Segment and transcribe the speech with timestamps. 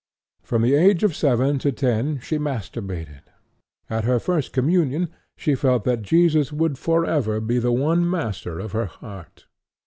[0.41, 3.21] From the age of seven to ten she masturbated.
[3.87, 8.57] At her first communion she felt that Jesus would for ever be the one master
[8.59, 9.45] of her heart.